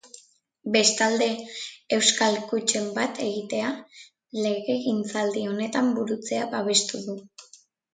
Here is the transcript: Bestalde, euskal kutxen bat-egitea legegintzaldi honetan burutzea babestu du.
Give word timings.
Bestalde, 0.75 1.27
euskal 1.99 2.39
kutxen 2.53 2.89
bat-egitea 2.97 3.71
legegintzaldi 4.43 5.49
honetan 5.55 5.97
burutzea 6.01 6.53
babestu 6.59 7.09
du. 7.09 7.21